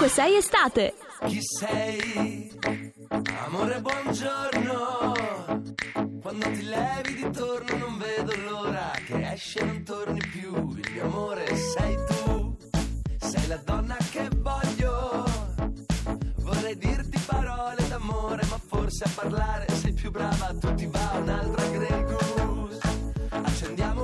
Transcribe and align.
Ovunque 0.00 0.22
sei 0.22 0.36
estate. 0.38 0.94
Chi 1.26 1.40
sei? 1.42 2.58
Amore, 3.44 3.82
buongiorno. 3.82 5.12
Quando 6.22 6.50
ti 6.52 6.62
levi 6.62 7.14
di 7.16 7.30
torno 7.30 7.76
non 7.76 7.98
vedo 7.98 8.34
l'ora 8.48 8.92
che 9.04 9.30
esce 9.32 9.58
e 9.58 9.64
non 9.64 9.82
torni 9.82 10.20
più. 10.32 10.54
Il 10.74 10.90
mio 10.90 11.04
amore 11.04 11.54
sei 11.54 11.98
tu, 12.06 12.56
sei 13.18 13.46
la 13.46 13.60
donna 13.62 13.98
che 14.10 14.26
voglio. 14.36 15.24
Vorrei 16.36 16.78
dirti 16.78 17.18
parole 17.26 17.86
d'amore, 17.86 18.42
ma 18.48 18.58
forse 18.68 19.04
a 19.04 19.10
parlare 19.14 19.66
sei 19.74 19.92
più 19.92 20.10
brava, 20.10 20.54
tu 20.58 20.74
ti 20.76 20.86
va 20.86 21.10
un'altra 21.16 21.66
Grey 21.66 22.04
Goose. 22.04 22.78
Accendiamo 23.28 23.99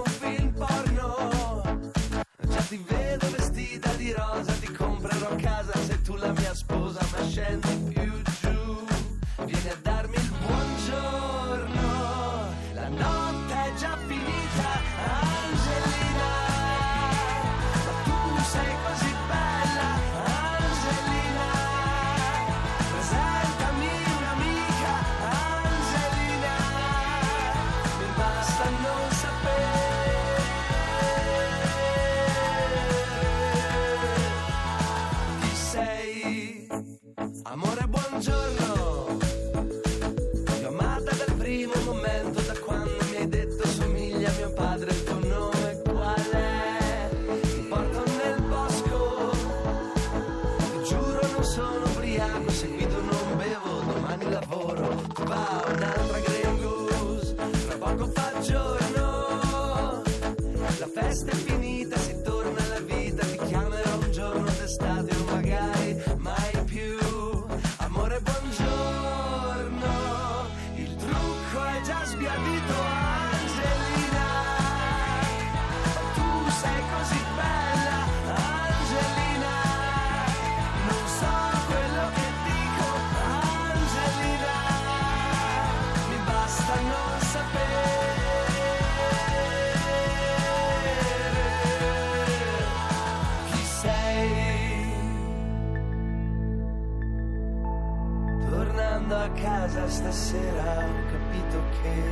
stasera 100.57 100.87
ho 100.87 101.05
capito 101.11 101.63
che 101.83 102.03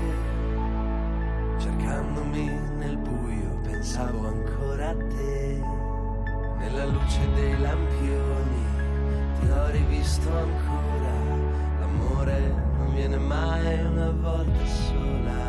cercandomi 1.58 2.60
nel 2.78 2.96
buio 2.98 3.58
pensavo 3.62 4.28
ancora 4.28 4.90
a 4.90 4.94
te. 4.94 5.62
Nella 6.58 6.84
luce 6.86 7.32
dei 7.34 7.58
lampioni 7.58 8.64
ti 9.40 9.48
ho 9.48 9.70
rivisto 9.70 10.28
ancora. 10.36 11.12
L'amore 11.80 12.54
non 12.78 12.94
viene 12.94 13.16
mai 13.16 13.84
una 13.84 14.10
volta 14.10 14.66
sola. 14.66 15.43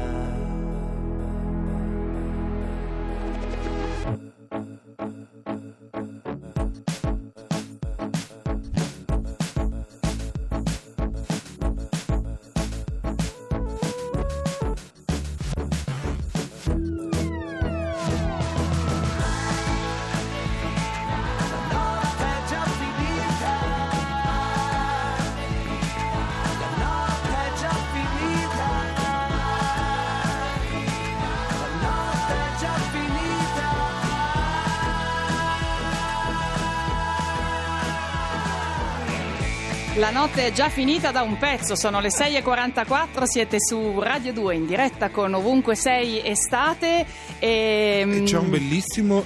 La 39.97 40.09
notte 40.09 40.47
è 40.47 40.51
già 40.51 40.67
finita 40.67 41.11
da 41.11 41.21
un 41.21 41.37
pezzo, 41.37 41.77
sono 41.77 42.01
le 42.01 42.09
6.44, 42.09 43.23
siete 43.23 43.61
su 43.61 43.97
Radio 44.01 44.33
2 44.33 44.55
in 44.55 44.65
diretta 44.65 45.09
con 45.09 45.33
Ovunque 45.33 45.75
Sei 45.75 46.21
Estate. 46.21 47.05
E, 47.39 48.05
E 48.05 48.23
c'è 48.23 48.37
un 48.37 48.49
bellissimo 48.49 49.23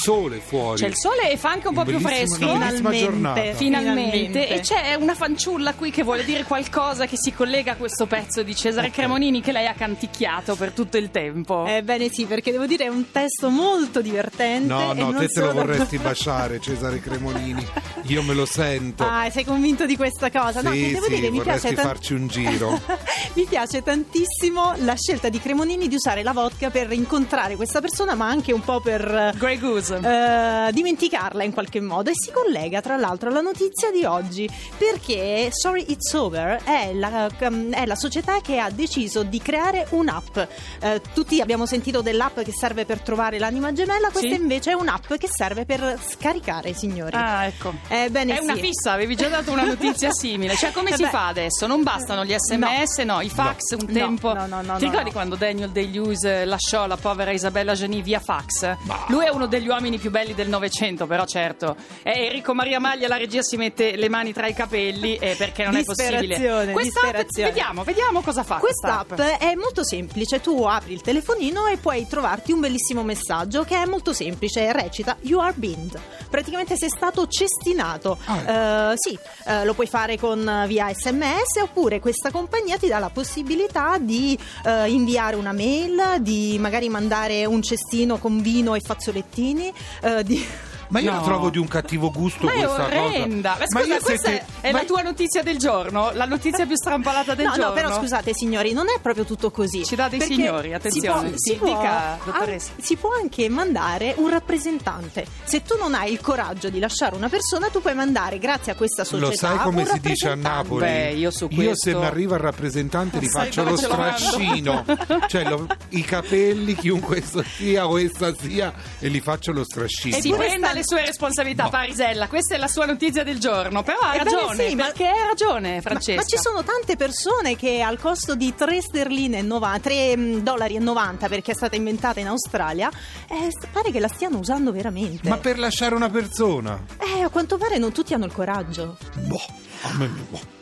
sole 0.00 0.38
fuori. 0.38 0.80
c'è 0.80 0.86
il 0.86 0.96
sole 0.96 1.30
e 1.30 1.36
fa 1.36 1.50
anche 1.50 1.68
un 1.68 1.74
po' 1.74 1.84
più 1.84 2.00
fresco. 2.00 2.38
giornata. 2.38 2.90
Finalmente. 2.90 3.54
Finalmente. 3.54 4.48
E 4.48 4.60
c'è 4.60 4.94
una 4.94 5.14
fanciulla 5.14 5.74
qui 5.74 5.90
che 5.90 6.02
vuole 6.02 6.24
dire 6.24 6.44
qualcosa 6.44 7.06
che 7.06 7.16
si 7.16 7.32
collega 7.32 7.72
a 7.72 7.76
questo 7.76 8.06
pezzo 8.06 8.42
di 8.42 8.54
Cesare 8.54 8.88
Ok. 8.88 8.94
Cremonini 8.94 9.40
che 9.40 9.52
lei 9.52 9.66
ha 9.66 9.74
canticchiato 9.74 10.56
per 10.56 10.72
tutto 10.72 10.96
il 10.96 11.10
tempo. 11.10 11.64
Ebbene 11.66 12.08
sì, 12.10 12.24
perché 12.24 12.50
devo 12.50 12.66
dire 12.66 12.84
è 12.84 12.88
un 12.88 13.10
testo 13.10 13.48
molto 13.50 14.00
divertente. 14.00 14.66
No, 14.72 14.92
e 14.92 14.94
no, 14.94 15.10
non 15.10 15.20
te 15.20 15.28
te 15.28 15.40
lo 15.40 15.52
vorresti 15.52 15.98
baciare, 15.98 16.58
Cesare 16.62 17.00
Cremonini. 17.00 17.66
Io 18.04 18.22
me 18.22 18.34
lo 18.34 18.46
sento. 18.46 19.04
Ah, 19.04 19.28
sei 19.30 19.44
convinto 19.44 19.86
di 19.86 19.96
questa 19.96 20.30
cosa? 20.30 20.60
no, 20.62 20.72
Sì, 20.72 20.86
che 20.86 20.92
devo 20.92 21.06
sì, 21.06 21.14
dire, 21.14 21.30
mi 21.30 21.38
vorresti 21.38 21.60
piace 21.60 21.74
tan- 21.76 21.84
farci 21.84 22.12
un 22.14 22.26
giro. 22.28 22.80
mi 23.34 23.44
piace 23.48 23.82
tantissimo 23.82 24.74
la 24.78 24.96
scelta 24.96 25.28
di 25.28 25.38
Cremonini 25.40 25.88
di 25.88 25.94
usare 25.94 26.22
la 26.22 26.32
vodka 26.32 26.70
per 26.70 26.90
incontrare 26.92 27.56
questa 27.56 27.80
persona, 27.80 28.14
ma 28.14 28.28
anche 28.28 28.52
un 28.52 28.60
po' 28.60 28.80
per 28.80 29.32
Grey 29.36 29.58
Goose. 29.58 29.89
Eh, 29.90 30.70
dimenticarla 30.72 31.42
in 31.44 31.52
qualche 31.52 31.80
modo. 31.80 32.10
E 32.10 32.14
si 32.14 32.30
collega 32.32 32.80
tra 32.80 32.96
l'altro 32.96 33.28
alla 33.30 33.40
notizia 33.40 33.90
di 33.90 34.04
oggi 34.04 34.48
perché 34.76 35.48
Sorry 35.52 35.84
It's 35.88 36.12
Over 36.14 36.62
è 36.64 36.92
la, 36.94 37.28
um, 37.40 37.72
è 37.72 37.86
la 37.86 37.94
società 37.96 38.40
che 38.40 38.58
ha 38.58 38.70
deciso 38.70 39.22
di 39.22 39.40
creare 39.40 39.86
un'app. 39.90 40.38
Eh, 40.80 41.00
tutti 41.14 41.40
abbiamo 41.40 41.66
sentito 41.66 42.00
dell'app 42.02 42.40
che 42.40 42.52
serve 42.52 42.84
per 42.84 43.00
trovare 43.00 43.38
l'anima 43.38 43.72
gemella, 43.72 44.08
questa 44.10 44.34
Sì. 44.34 44.40
invece 44.40 44.70
è 44.70 44.74
un'app 44.74 45.14
che 45.14 45.28
serve 45.30 45.64
per 45.64 45.98
scaricare, 46.08 46.72
signori. 46.74 47.16
Ah, 47.16 47.44
ecco. 47.46 47.74
Ebbene 47.88 48.36
È 48.38 48.42
una 48.42 48.54
sì. 48.54 48.60
fissa, 48.60 48.92
avevi 48.92 49.16
già 49.16 49.28
dato 49.28 49.50
una 49.52 49.64
notizia 49.64 50.10
simile. 50.12 50.54
Cioè, 50.56 50.72
come 50.72 50.90
Eh 50.90 50.96
si 50.96 51.02
beh. 51.04 51.08
fa 51.10 51.26
adesso? 51.28 51.66
Non 51.66 51.82
bastano 51.82 52.24
gli 52.24 52.34
sms, 52.36 52.98
no, 52.98 53.20
i 53.20 53.28
fax 53.28 53.72
un 53.72 53.86
No, 53.86 53.92
tempo. 53.92 54.32
no, 54.34 54.46
no, 54.46 54.60
no, 54.62 54.76
Ti 54.76 54.84
no, 54.84 54.90
ricordi 54.90 55.04
no. 55.06 55.12
quando 55.12 55.34
Daniel 55.36 55.70
Day-Lewis 55.70 56.24
eh, 56.24 56.44
lasciò 56.44 56.86
la 56.86 56.96
povera 56.96 57.30
Isabella 57.32 57.74
Geni 57.74 58.02
via 58.02 58.20
fax? 58.20 58.76
Lui 59.08 59.24
è 59.24 59.30
uno 59.30 59.46
degli 59.46 59.66
uomini 59.68 59.79
più 59.98 60.10
belli 60.10 60.34
del 60.34 60.48
Novecento, 60.48 61.06
però 61.06 61.24
certo. 61.24 61.76
E 62.02 62.26
Enrico 62.26 62.54
Maria 62.54 62.78
Maglia, 62.78 63.08
la 63.08 63.16
regia 63.16 63.42
si 63.42 63.56
mette 63.56 63.96
le 63.96 64.08
mani 64.08 64.32
tra 64.32 64.46
i 64.46 64.54
capelli 64.54 65.16
eh, 65.16 65.34
perché 65.36 65.64
non 65.64 65.76
è 65.76 65.84
possibile. 65.84 66.36
Disperazione. 66.80 67.48
vediamo, 67.48 67.84
vediamo 67.84 68.20
cosa 68.20 68.42
fa. 68.42 68.56
Quest'app 68.56 69.12
è 69.12 69.54
molto 69.54 69.84
semplice, 69.84 70.40
tu 70.40 70.64
apri 70.64 70.92
il 70.92 71.00
telefonino 71.00 71.66
e 71.66 71.76
puoi 71.76 72.06
trovarti 72.06 72.52
un 72.52 72.60
bellissimo 72.60 73.02
messaggio 73.02 73.64
che 73.64 73.80
è 73.80 73.86
molto 73.86 74.12
semplice, 74.12 74.72
recita 74.72 75.16
You 75.22 75.40
are 75.40 75.54
binned. 75.56 75.98
Praticamente 76.28 76.76
sei 76.76 76.88
stato 76.88 77.26
cestinato. 77.26 78.18
Eh, 78.46 78.92
sì, 78.96 79.18
eh, 79.46 79.64
lo 79.64 79.74
puoi 79.74 79.86
fare 79.86 80.18
con 80.18 80.64
via 80.66 80.92
sms 80.92 81.62
oppure 81.62 82.00
questa 82.00 82.30
compagnia 82.30 82.76
ti 82.76 82.88
dà 82.88 82.98
la 82.98 83.10
possibilità 83.10 83.98
di 83.98 84.38
eh, 84.64 84.90
inviare 84.90 85.36
una 85.36 85.52
mail, 85.52 86.16
di 86.20 86.56
magari 86.58 86.88
mandare 86.88 87.44
un 87.46 87.62
cestino 87.62 88.18
con 88.18 88.40
vino 88.40 88.74
e 88.74 88.80
fazzolettini, 88.80 89.69
eh, 90.02 90.22
di... 90.24 90.46
Ma 90.90 90.98
io 91.00 91.10
No. 91.10 91.16
la 91.18 91.22
trovo 91.24 91.50
di 91.50 91.58
un 91.58 91.66
cattivo 91.68 92.10
gusto 92.10 92.44
Ma 92.46 92.52
questa 92.52 92.84
orrenda. 92.84 93.52
cosa. 93.52 93.64
Ma 93.70 93.80
scusa, 93.80 93.94
io 93.94 94.00
questa 94.00 94.28
siete- 94.28 94.44
è, 94.60 94.72
ma- 94.72 94.78
la 94.78 94.84
tua 94.84 95.02
notizia 95.02 95.42
del 95.42 95.56
giorno? 95.58 96.10
La 96.14 96.24
notizia 96.26 96.66
più 96.66 96.76
strampalata 96.76 97.34
del 97.34 97.46
no, 97.46 97.52
giorno? 97.52 97.68
no, 97.68 97.72
però 97.74 97.92
scusate 97.98 98.32
signori, 98.34 98.72
non 98.72 98.86
è 98.88 98.98
proprio 99.00 99.24
tutto 99.24 99.50
così. 99.50 99.84
Ci 99.84 99.94
dà 99.94 100.08
dei 100.08 100.20
signori, 100.20 100.68
si 100.68 100.74
attenzione. 100.74 101.28
può- 101.30 101.38
si 101.38 101.54
può- 101.54 101.66
dica, 101.68 102.18
dottoressa. 102.24 102.72
an- 102.76 102.82
si 102.82 102.96
può 102.96 103.10
anche 103.20 103.48
mandare 103.48 104.14
un 104.18 104.28
rappresentante. 104.30 105.26
Se 105.44 105.62
tu 105.62 105.76
non 105.78 105.94
hai 105.94 106.12
il 106.12 106.20
coraggio 106.20 106.68
di 106.70 106.78
lasciare 106.78 107.14
una 107.14 107.28
persona, 107.28 107.68
tu 107.68 107.80
puoi 107.80 107.94
mandare, 107.94 108.38
grazie 108.38 108.72
a 108.72 108.74
questa 108.74 109.04
società, 109.04 109.30
Lo 109.30 109.36
sai 109.36 109.58
come 109.58 109.84
si 109.86 110.00
dice 110.00 110.28
a. 110.30 110.34
Napoli? 110.34 110.84
Beh, 110.84 111.10
io 111.12 111.30
su 111.30 111.48
se 111.48 111.54
questo- 111.54 111.98
mi 111.98 112.04
arriva 112.04 112.34
il 112.36 112.42
rappresentante 112.42 113.18
gli 113.18 113.26
Sai 113.26 113.44
faccio 113.46 113.62
lo 113.62 113.76
strascino. 113.76 114.84
cioè 115.28 115.44
lo- 115.48 115.66
i 115.90 116.02
capelli, 116.02 116.74
chiunque 116.74 117.22
sia 117.56 117.86
o 117.86 117.98
essa 118.00 118.34
sia, 118.34 118.72
e 118.98 119.08
gli 119.08 119.20
faccio 119.20 119.52
lo 119.52 119.64
strascino. 119.64 120.16
Si 120.20 120.28
Eppure 120.30 120.46
prenda 120.48 120.68
sta- 120.68 120.78
le 120.80 120.84
sue 120.84 121.04
responsabilità, 121.04 121.64
No. 121.64 121.70
Parisella. 121.70 122.26
Questa 122.28 122.54
è 122.54 122.58
la 122.58 122.66
sua 122.68 122.86
notizia 122.86 123.22
del 123.22 123.38
giorno. 123.38 123.82
Però 123.82 123.98
ha 123.98 124.14
Ebbene 124.16 124.30
ragione. 124.36 124.68
sì, 124.68 124.74
ma- 124.74 124.84
perché 124.84 125.06
ha 125.08 125.26
ragione, 125.26 125.74
Ma, 125.76 125.80
Francesca. 125.82 126.20
ma 126.20 126.26
ci 126.26 126.36
sono 126.38 126.62
tante 126.64 126.96
persone 126.96 127.56
che 127.56 127.82
al 127.82 127.98
costo 127.98 128.34
di 128.34 128.54
3 128.54 128.80
sterline 128.80 129.38
e 129.38 129.42
90, 129.42 129.78
3 129.80 130.16
mm, 130.16 130.38
dollari 130.38 130.76
e 130.76 130.78
90 130.80 131.28
perché 131.28 131.52
è 131.52 131.54
stata 131.54 131.76
inventata 131.76 132.20
in 132.20 132.26
Australia, 132.28 132.90
eh, 133.28 133.48
pare 133.72 133.90
che 133.90 134.00
la 134.00 134.08
stiano 134.08 134.38
usando 134.38 134.72
veramente. 134.72 135.28
Ma 135.28 135.36
per 135.38 135.58
lasciare 135.58 135.94
una 135.94 136.08
persona? 136.08 136.82
Eh, 136.98 137.20
a 137.22 137.28
quanto 137.28 137.58
pare 137.58 137.78
non 137.78 137.92
tutti 137.92 138.14
hanno 138.14 138.24
il 138.24 138.32
coraggio. 138.32 138.96
Boh. 139.26 139.40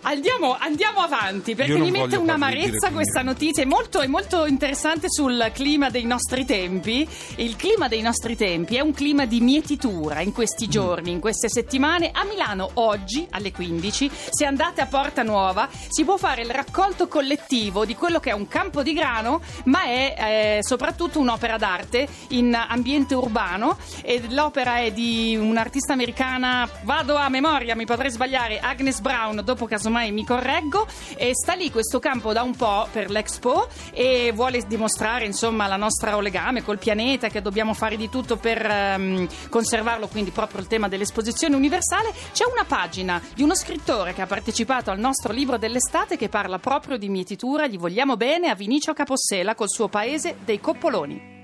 Andiamo, 0.02 0.56
andiamo 0.58 1.00
avanti 1.00 1.54
perché 1.54 1.76
mi 1.76 1.90
mette 1.90 2.16
un'amarezza 2.16 2.90
questa 2.92 3.20
notizia. 3.22 3.62
È 3.62 3.66
molto, 3.66 4.00
è 4.00 4.06
molto 4.06 4.46
interessante 4.46 5.10
sul 5.10 5.50
clima 5.52 5.90
dei 5.90 6.04
nostri 6.04 6.46
tempi. 6.46 7.06
Il 7.36 7.56
clima 7.56 7.88
dei 7.88 8.00
nostri 8.00 8.36
tempi 8.36 8.76
è 8.76 8.80
un 8.80 8.92
clima 8.94 9.26
di 9.26 9.40
mietitura 9.40 10.20
in 10.20 10.32
questi 10.32 10.66
Mm. 10.66 10.70
giorni, 10.70 11.10
in 11.10 11.20
queste 11.20 11.50
settimane. 11.50 12.10
A 12.12 12.24
Milano 12.24 12.70
oggi 12.74 13.26
alle 13.30 13.52
15, 13.52 14.10
se 14.30 14.46
andate 14.46 14.80
a 14.80 14.86
Porta 14.86 15.22
Nuova, 15.22 15.68
si 15.88 16.04
può 16.04 16.16
fare 16.16 16.42
il 16.42 16.50
raccolto 16.50 17.06
collettivo 17.08 17.84
di 17.84 17.94
quello 17.94 18.18
che 18.20 18.30
è 18.30 18.34
un 18.34 18.48
campo 18.48 18.82
di 18.82 18.94
grano, 18.94 19.42
ma 19.64 19.82
è 19.82 20.14
eh, 20.58 20.62
soprattutto 20.62 21.18
un'opera 21.18 21.58
d'arte 21.58 22.08
in 22.28 22.54
ambiente 22.54 23.14
urbano. 23.14 23.76
E 24.02 24.22
l'opera 24.30 24.78
è 24.78 24.90
di 24.92 25.36
un'artista 25.36 25.92
americana, 25.92 26.66
vado 26.84 27.16
a 27.16 27.28
memoria, 27.28 27.74
mi 27.76 27.84
potrei 27.84 28.10
sbagliare, 28.10 28.58
Agnes 28.60 29.00
Brown, 29.08 29.40
dopo 29.42 29.64
casomai 29.64 30.12
mi 30.12 30.22
correggo. 30.22 30.86
E 31.16 31.30
sta 31.32 31.54
lì 31.54 31.70
questo 31.70 31.98
campo 31.98 32.34
da 32.34 32.42
un 32.42 32.54
po' 32.54 32.86
per 32.92 33.08
l'Expo 33.08 33.66
e 33.94 34.32
vuole 34.34 34.60
dimostrare 34.66 35.24
insomma 35.24 35.66
la 35.66 35.76
nostra 35.76 36.14
legame 36.20 36.62
col 36.62 36.76
pianeta, 36.76 37.28
che 37.28 37.40
dobbiamo 37.40 37.72
fare 37.72 37.96
di 37.96 38.10
tutto 38.10 38.36
per 38.36 38.62
ehm, 38.62 39.26
conservarlo, 39.48 40.08
quindi 40.08 40.30
proprio 40.30 40.60
il 40.60 40.66
tema 40.66 40.88
dell'esposizione 40.88 41.56
universale. 41.56 42.12
C'è 42.32 42.44
una 42.52 42.66
pagina 42.68 43.18
di 43.34 43.42
uno 43.42 43.54
scrittore 43.54 44.12
che 44.12 44.20
ha 44.20 44.26
partecipato 44.26 44.90
al 44.90 44.98
nostro 44.98 45.32
libro 45.32 45.56
dell'estate 45.56 46.18
che 46.18 46.28
parla 46.28 46.58
proprio 46.58 46.98
di 46.98 47.08
mietitura, 47.08 47.66
gli 47.66 47.78
vogliamo 47.78 48.18
bene 48.18 48.50
a 48.50 48.54
Vinicio 48.54 48.92
Capossela 48.92 49.54
col 49.54 49.70
suo 49.70 49.88
paese 49.88 50.36
dei 50.44 50.60
Coppoloni. 50.60 51.36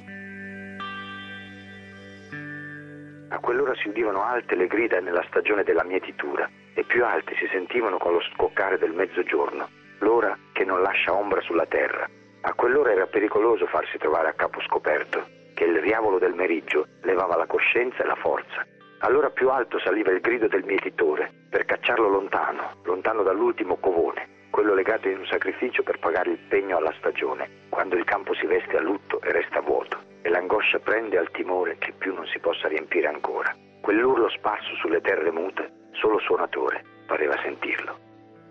A 3.31 3.39
quell'ora 3.39 3.73
si 3.77 3.89
udivano 3.89 4.23
alte 4.23 4.55
le 4.55 4.67
grida 4.67 5.01
nella 5.01 5.25
stagione 5.29 5.65
della 5.65 5.83
mietitura 5.83 6.47
e 6.75 6.85
più 6.85 7.05
alte 7.05 7.35
si 7.37 7.47
sentivano 7.50 7.99
con 7.99 8.12
lo 8.12 8.21
scoccare 8.21 8.79
del 8.79 8.93
mezzogiorno, 8.93 9.69
l'ora 10.00 10.37
che 10.53 10.65
non 10.65 10.82
lascia 10.82 11.15
ombra 11.15 11.41
sulla 11.41 11.67
terra. 11.67 12.09
A 12.43 12.53
quell'ora 12.55 12.93
era 12.93 13.06
pericoloso 13.06 13.67
farsi 13.67 13.97
trovare 13.97 14.29
a 14.29 14.35
capo 14.35 14.61
scoperto, 14.61 15.25
che 15.55 15.65
il 15.65 15.81
riavolo 15.81 16.19
del 16.19 16.35
meriggio 16.35 16.87
levava 17.03 17.37
la 17.37 17.47
coscienza 17.47 18.03
e 18.03 18.06
la 18.06 18.17
forza. 18.17 18.67
Allora 18.99 19.31
più 19.31 19.50
alto 19.50 19.79
saliva 19.79 20.11
il 20.11 20.21
grido 20.21 20.49
del 20.49 20.65
mietitore, 20.65 21.31
per 21.49 21.65
cacciarlo 21.65 22.09
lontano, 22.09 22.81
lontano 22.85 23.23
dall'ultimo 23.23 23.77
covone, 23.77 24.49
quello 24.50 24.75
legato 24.75 25.09
in 25.09 25.19
un 25.19 25.27
sacrificio 25.27 25.82
per 25.82 25.99
pagare 25.99 26.31
il 26.31 26.38
pegno 26.49 26.77
alla 26.77 26.94
stagione, 26.99 27.67
quando 27.69 27.97
il 27.97 28.05
campo 28.05 28.35
si 28.35 28.47
veste 28.47 28.77
a 28.77 28.81
lutto 28.81 29.20
e 29.20 29.32
resta 29.32 29.61
vuoto, 29.61 29.99
e 30.23 30.29
l'angoscia 30.29 30.79
prende 30.79 31.19
al 31.19 31.31
timore 31.32 31.77
che 31.79 31.93
più 31.93 32.15
non 32.15 32.27
si 32.27 32.38
possa 32.38 32.69
riempire 32.69 33.09
ancora. 33.09 33.55
Quell'urlo 33.81 34.29
sparso 34.31 34.75
sulle 34.77 35.00
terre 35.00 35.31
mute, 35.31 35.70
solo 35.94 36.19
suonatore 36.19 36.85
pareva 37.06 37.37
sentirlo. 37.43 37.99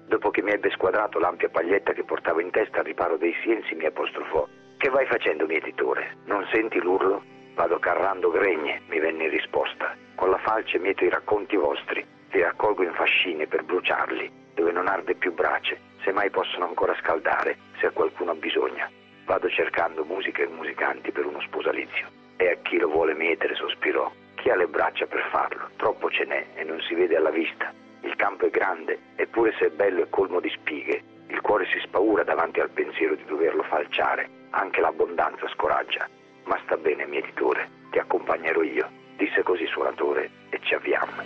Dopo 0.08 0.30
che 0.30 0.42
mi 0.42 0.52
ebbe 0.52 0.70
squadrato 0.72 1.20
l'ampia 1.20 1.50
paglietta 1.50 1.94
che 1.94 2.04
portavo 2.04 2.40
in 2.40 2.52
testa 2.52 2.80
al 2.80 2.86
riparo 2.86 3.18
dei 3.18 3.34
sienzi, 3.42 3.74
mi 3.76 3.86
apostrofò. 3.86 4.48
Che 4.78 4.90
vai 4.90 5.06
facendo, 5.06 5.46
mietitore? 5.46 6.18
Non 6.26 6.46
senti 6.52 6.80
l'urlo? 6.80 7.24
Vado 7.56 7.80
carrando 7.80 8.30
gregne, 8.30 8.82
mi 8.90 9.00
venne 9.00 9.26
in 9.26 9.30
risposta. 9.30 9.96
Con 10.16 10.30
la 10.30 10.38
falce 10.40 10.78
mieto 10.80 11.04
i 11.04 11.10
racconti 11.10 11.56
vostri, 11.56 12.06
li 12.32 12.42
raccolgo 12.42 12.84
in 12.84 12.94
fascine 12.94 13.48
per 13.48 13.64
bruciarli, 13.64 14.32
dove 14.56 14.72
non 14.72 14.88
arde 14.88 15.16
più 15.16 15.34
brace, 15.34 15.80
se 16.04 16.12
mai 16.12 16.30
possono 16.30 16.66
ancora 16.66 16.96
scaldare, 17.00 17.58
se 17.80 17.92
qualcuno 17.92 18.32
ha 18.32 18.36
bisogno. 18.36 18.90
Vado 19.26 19.50
cercando 19.50 20.04
musica 20.04 20.44
e 20.44 20.48
musicanti 20.48 21.12
per 21.12 21.26
uno 21.26 21.40
sposalizio. 21.42 22.08
E 22.38 22.50
a 22.50 22.56
chi 22.62 22.78
lo 22.78 22.90
vuole 22.90 23.14
mietere 23.14 23.56
sospirò. 23.56 24.12
Chi 24.44 24.50
ha 24.50 24.58
le 24.58 24.68
braccia 24.68 25.06
per 25.06 25.26
farlo? 25.32 25.70
Troppo 25.78 26.10
ce 26.10 26.26
n'è 26.26 26.48
e 26.56 26.66
non 26.66 26.78
si 26.82 26.94
vede 26.96 27.16
alla 27.16 27.30
vista. 27.30 27.72
Il 28.02 28.14
campo 28.18 28.46
è 28.46 28.50
grande, 28.50 29.00
eppure 29.16 29.56
se 29.58 29.68
è 29.68 29.70
bello 29.70 30.02
e 30.02 30.10
colmo 30.10 30.42
di 30.42 30.50
spighe, 30.50 31.02
il 31.28 31.40
cuore 31.40 31.66
si 31.72 31.80
spaura 31.88 32.26
davanti 32.26 32.60
al 32.60 32.70
pensiero 32.70 33.16
di 33.16 33.24
doverlo 33.24 33.64
falciare. 33.64 34.28
Anche 34.50 34.82
l'abbondanza 34.82 35.48
scoraggia. 35.48 36.10
Ma 36.44 36.60
sta 36.66 36.76
bene, 36.76 37.08
mietitore, 37.08 37.70
ti 37.90 38.00
accompagnerò 38.00 38.62
io, 38.64 38.90
disse 39.16 39.44
così 39.44 39.66
suonatore 39.68 40.30
e 40.50 40.60
ci 40.62 40.74
avviammo. 40.74 41.24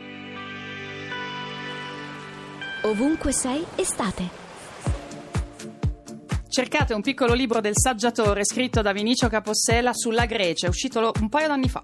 Ovunque 2.84 3.32
sei, 3.32 3.66
estate. 3.78 4.30
Cercate 6.48 6.94
un 6.94 7.02
piccolo 7.02 7.34
libro 7.34 7.62
del 7.62 7.74
saggiatore 7.74 8.46
scritto 8.46 8.84
da 8.84 8.92
Vinicio 8.92 9.28
Capossela 9.28 9.92
sulla 9.94 10.28
Grecia, 10.28 10.68
è 10.68 10.70
uscito 10.70 11.12
un 11.20 11.30
paio 11.30 11.48
d'anni 11.48 11.68
fa. 11.68 11.84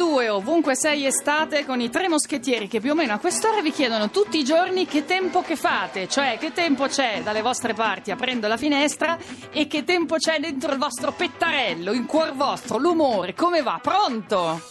102 0.00 0.30
ovunque 0.30 0.74
sei 0.74 1.04
estate 1.04 1.66
con 1.66 1.78
i 1.78 1.90
tre 1.90 2.08
moschettieri 2.08 2.68
che 2.68 2.80
più 2.80 2.92
o 2.92 2.94
meno 2.94 3.12
a 3.12 3.18
quest'ora 3.18 3.60
vi 3.60 3.70
chiedono 3.70 4.08
tutti 4.08 4.38
i 4.38 4.44
giorni 4.44 4.86
che 4.86 5.04
tempo 5.04 5.42
che 5.42 5.56
fate, 5.56 6.08
cioè 6.08 6.38
che 6.38 6.52
tempo 6.52 6.86
c'è 6.86 7.20
dalle 7.22 7.42
vostre 7.42 7.74
parti 7.74 8.10
aprendo 8.10 8.48
la 8.48 8.56
finestra 8.56 9.18
e 9.52 9.66
che 9.66 9.84
tempo 9.84 10.16
c'è 10.16 10.38
dentro 10.38 10.72
il 10.72 10.78
vostro 10.78 11.12
pettarello, 11.12 11.92
il 11.92 12.06
cuor 12.06 12.32
vostro, 12.32 12.78
l'umore, 12.78 13.34
come 13.34 13.60
va? 13.60 13.78
Pronto? 13.82 14.62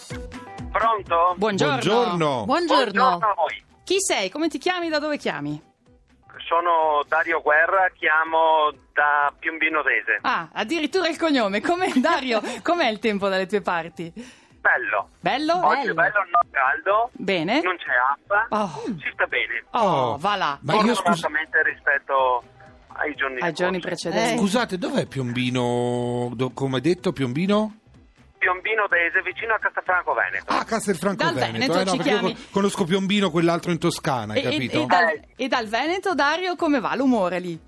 Pronto? 0.72 1.36
Buongiorno. 1.38 1.76
Buongiorno. 1.78 2.46
Buongiorno. 2.46 3.06
a 3.06 3.34
voi. 3.36 3.64
Chi 3.84 3.98
sei? 4.00 4.32
Come 4.32 4.48
ti 4.48 4.58
chiami? 4.58 4.90
Da 4.90 4.98
dove 4.98 5.18
chiami? 5.18 5.62
Sono 6.48 7.04
Dario 7.08 7.42
Guerra, 7.42 7.92
chiamo 7.96 8.72
da 8.94 9.32
Piombino 9.38 9.84
Rese. 9.84 10.18
Ah, 10.22 10.50
addirittura 10.54 11.08
il 11.08 11.20
cognome. 11.20 11.62
Come 11.62 11.92
Dario, 11.98 12.42
com'è 12.64 12.88
il 12.90 12.98
tempo 12.98 13.30
dalle 13.30 13.46
tue 13.46 13.62
parti? 13.62 14.48
Bello. 14.62 15.10
Bello? 15.20 15.54
Oggi 15.66 15.88
è 15.90 15.94
bello, 15.94 16.20
non 16.20 16.52
caldo, 16.52 17.10
Bene. 17.14 17.62
non 17.62 17.76
c'è 17.78 17.92
acqua, 18.12 18.46
Oh. 18.50 18.82
si 18.86 19.10
sta 19.14 19.26
bene. 19.26 19.64
Oh, 19.72 20.18
va 20.18 20.36
là. 20.36 20.58
Ma 20.62 20.76
io 20.82 20.94
scusa, 20.96 21.28
rispetto 21.64 22.44
ai 22.94 23.16
giorni 23.16 23.40
Ai 23.40 23.54
giorni 23.54 23.80
precedenti. 23.80 24.38
scusate, 24.38 24.78
dov'è 24.78 25.06
Piombino? 25.08 26.32
Do- 26.34 26.52
come 26.52 26.76
hai 26.76 26.82
detto, 26.82 27.12
Piombino? 27.14 27.76
Piombino 28.38 28.88
Dese, 28.90 29.22
vicino 29.22 29.54
a 29.54 29.60
Castelfranco 29.60 30.14
Veneto. 30.14 30.46
Ah, 30.54 30.64
Castelfranco 30.64 31.24
Dal 31.24 31.34
Veneto. 31.34 31.52
Veneto 31.54 31.74
eh, 31.80 31.84
no, 31.84 31.92
ci 31.92 31.98
perché 31.98 32.12
io 32.12 32.20
chiami. 32.20 32.34
con- 32.36 32.44
conosco 32.52 32.84
Piombino, 32.86 33.32
quell'altro 33.32 33.72
in 33.72 33.80
Toscana, 33.80 34.34
hai 34.34 34.40
E, 34.44 34.48
e- 34.48 34.52
capito? 34.52 34.82
e 34.82 34.86
dal, 34.86 35.08
Eh. 35.08 35.28
e 35.38 35.48
dal 35.48 35.68
Veneto, 35.68 36.14
Dario, 36.16 36.56
come 36.56 36.80
va 36.80 36.96
l'umore 36.96 37.40
lì? 37.40 37.60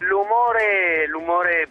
L'umore, 0.00 1.06
l'umore 1.08 1.70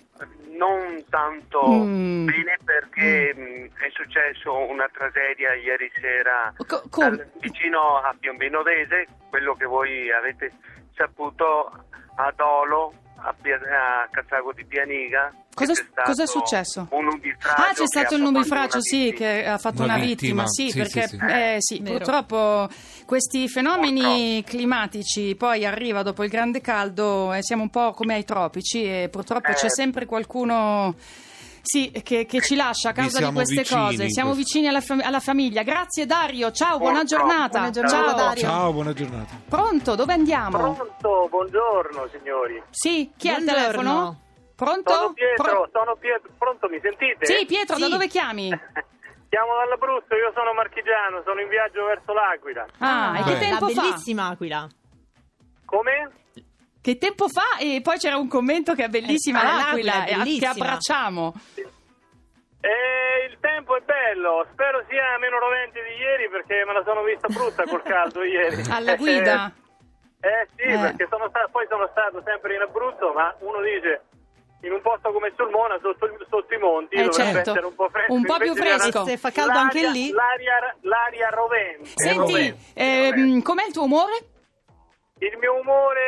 non 0.58 1.04
tanto 1.10 1.62
Mm. 1.86 2.26
bene 2.26 2.58
perché 2.64 3.34
mh, 3.36 3.80
è 3.80 3.90
successo 3.92 4.56
una 4.56 4.90
tragedia 4.92 5.54
ieri 5.54 5.90
sera 6.02 6.54
Co- 6.68 6.84
dal- 6.98 7.30
vicino 7.40 7.98
a 7.98 8.16
Piombino 8.20 8.64
Dese, 8.64 9.08
quello 9.30 9.56
che 9.56 9.66
voi 9.66 10.12
avete 10.12 10.52
saputo 10.96 11.86
a 12.16 12.34
Dolo, 12.36 12.94
a, 13.18 13.34
Pia- 13.40 13.56
a 13.58 14.08
Cazzago 14.12 14.54
di 14.54 14.66
Pianiga. 14.66 15.34
Cosa- 15.54 15.74
cosa 16.06 16.24
è 16.24 16.28
successo? 16.28 16.88
Un 16.92 17.06
nubifragio 17.06 17.62
Ah, 17.62 17.74
c'è 17.74 17.88
stato 17.88 18.16
il 18.16 18.22
nubifragio, 18.22 18.80
sì, 18.82 19.12
che 19.16 19.46
ha 19.46 19.58
fatto 19.58 19.82
Una 19.84 19.96
una, 19.96 20.04
vittima, 20.06 20.44
vittima, 20.44 20.48
sì, 20.48 20.70
sì, 20.70 20.78
perché 20.78 21.08
sì, 21.08 21.18
sì. 21.18 21.26
eh, 21.26 21.56
sì, 21.60 21.80
Vero. 21.80 21.98
purtroppo 21.98 22.70
questi 23.06 23.48
fenomeni 23.50 24.44
climatici 24.46 25.36
poi 25.36 25.66
arriva 25.66 26.04
dopo 26.04 26.24
il 26.24 26.30
grande 26.30 26.62
caldo 26.62 27.34
e 27.34 27.42
siamo 27.42 27.64
un 27.64 27.70
po' 27.70 27.92
come 27.94 28.14
ai 28.14 28.24
tropici 28.24 28.84
e 28.84 29.10
purtroppo 29.10 29.50
Eh. 29.50 29.54
c'è 29.56 29.70
sempre 29.70 30.06
qualcuno 30.06 30.94
sì, 31.68 31.92
che, 32.04 32.26
che 32.26 32.40
ci 32.42 32.56
lascia 32.56 32.90
a 32.90 32.92
causa 32.94 33.20
di 33.20 33.34
queste 33.34 33.62
vicini 33.62 33.82
cose. 33.82 34.10
Siamo 34.10 34.32
questo. 34.34 34.48
vicini 34.48 34.68
alla, 34.70 34.80
fam- 34.82 35.02
alla 35.04 35.20
famiglia. 35.20 35.64
Grazie 35.64 36.06
Dario, 36.06 36.52
ciao, 36.52 36.78
buona 36.78 37.00
Purtroppo. 37.00 37.26
giornata. 37.28 37.58
Buona 37.58 37.70
giornata, 37.72 37.96
ciao. 38.06 38.16
Dario. 38.16 38.42
Ciao, 38.42 38.72
buona 38.74 38.94
giornata. 38.94 39.36
Pronto, 39.50 39.96
dove 39.96 40.14
andiamo? 40.14 40.58
Pronto, 40.74 41.28
buongiorno 41.30 42.08
signori. 42.18 42.64
Sì, 42.70 43.12
chi 43.18 43.28
è 43.28 43.34
al 43.34 43.44
Buongiorno. 43.44 43.72
telefono? 43.74 44.22
Pronto? 44.56 44.92
Sono 44.94 45.14
Pietro, 45.14 45.44
Pro- 45.44 45.70
sono 45.72 45.96
Pietro. 46.00 46.30
Pronto, 46.38 46.68
mi 46.70 46.80
sentite? 46.82 47.26
Sì, 47.26 47.46
Pietro, 47.46 47.78
da 47.78 47.86
Sì. 47.86 47.92
dove 47.92 48.08
chiami? 48.08 48.48
Chiamo 49.30 49.52
dall'Abruzzo, 49.60 50.16
io 50.16 50.32
sono 50.34 50.54
marchigiano, 50.54 51.22
sono 51.26 51.42
in 51.42 51.50
viaggio 51.50 51.84
verso 51.84 52.14
l'Aquila. 52.14 52.66
Ah, 52.80 53.20
e 53.20 53.24
che 53.24 53.38
tempo 53.40 53.68
La 53.68 53.74
fa? 53.74 53.82
bellissima 53.82 54.28
Aquila. 54.30 54.68
Come? 55.66 56.12
Che 56.82 56.98
tempo 56.98 57.28
fa? 57.28 57.58
E 57.60 57.82
poi 57.84 57.98
c'era 57.98 58.16
un 58.16 58.30
commento 58.30 58.74
che 58.74 58.86
è 58.86 58.88
bellissima 58.88 59.44
Eh, 59.44 59.46
ah, 59.46 59.56
l'Aquila, 59.56 59.94
l'Aquila 59.98 60.06
è 60.06 60.10
e 60.10 60.14
a- 60.14 60.18
che 60.18 60.24
bellissima. 60.24 60.52
abbracciamo. 60.52 61.34
Bello, 64.08 64.46
spero 64.54 64.84
sia 64.88 65.18
meno 65.20 65.38
rovente 65.40 65.84
di 65.84 65.96
ieri 66.00 66.30
perché 66.30 66.64
me 66.66 66.74
la 66.74 66.84
sono 66.86 67.04
vista 67.04 67.28
brutta 67.28 67.64
col 67.66 67.84
caldo 67.92 68.24
ieri. 68.24 68.64
Alla 68.72 68.96
guida? 68.96 69.52
Eh, 70.22 70.28
eh 70.28 70.48
sì, 70.56 70.64
Eh. 70.64 70.80
perché 70.80 71.08
sono 71.10 71.28
stato, 71.30 71.50
poi 71.52 71.66
sono 71.70 71.88
stato 71.92 72.22
sempre 72.24 72.56
in 72.56 72.62
Abruzzo, 72.62 73.12
ma 73.14 73.36
uno 73.40 73.62
dice 73.62 74.02
in 74.62 74.72
un 74.72 74.82
posto 74.82 75.12
come 75.12 75.32
Sulmona, 75.36 75.78
sotto, 75.82 76.10
sotto 76.30 76.54
i 76.54 76.58
monti, 76.58 76.96
Eh, 76.96 77.04
dovrebbe 77.04 77.34
certo. 77.34 77.52
essere 77.52 77.66
un 77.68 77.76
po' 77.76 77.90
fresco. 77.90 78.14
Un 78.14 78.24
po' 78.24 78.38
più 78.38 78.56
fresco. 78.56 79.06
Se 79.06 79.18
fa 79.18 79.32
caldo 79.32 79.58
anche 79.60 79.88
lì? 79.90 80.10
L'aria, 80.12 80.76
l'aria 80.82 81.30
rovente. 81.30 81.92
Senti, 81.94 82.18
rovente, 82.18 82.58
ehm, 82.74 83.10
rovente. 83.12 83.44
com'è 83.44 83.66
il 83.68 83.74
tuo 83.74 83.84
umore? 83.84 84.18
Il 85.20 85.38
mio 85.38 85.60
umore 85.60 86.02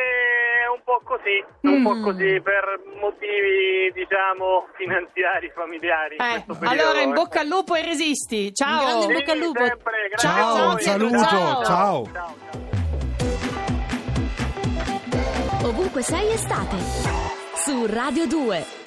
po' 0.90 1.00
così, 1.04 1.38
un 1.62 1.80
Mm. 1.80 1.84
po' 1.84 2.00
così 2.00 2.40
per 2.42 2.64
motivi, 3.00 3.92
diciamo, 3.94 4.66
finanziari, 4.76 5.50
familiari. 5.54 6.16
in 6.18 6.24
Eh, 6.24 6.44
allora 6.66 7.00
in 7.00 7.12
bocca 7.12 7.40
al 7.40 7.46
lupo 7.46 7.74
e 7.74 7.82
resisti. 7.84 8.52
Ciao. 8.54 9.02
Sì, 9.02 9.12
bocca 9.12 9.32
al 9.32 9.38
lupo. 9.38 9.64
sempre, 9.64 9.92
Ciao, 10.16 10.56
Ciao, 10.56 10.78
saluto, 10.78 11.18
Ciao. 11.18 11.64
ciao. 11.64 11.64
Ciao, 11.64 12.08
ciao. 12.12 12.34
Ovunque 15.68 16.02
sei 16.02 16.32
estate. 16.32 16.76
Su 17.54 17.86
Radio 17.86 18.26
2. 18.26 18.79